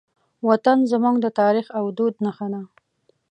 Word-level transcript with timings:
وطن 0.47 0.77
زموږ 0.91 1.15
د 1.21 1.27
تاریخ 1.39 1.65
او 1.77 1.85
دود 1.97 2.15
نښه 2.25 2.47
ده. 2.53 2.61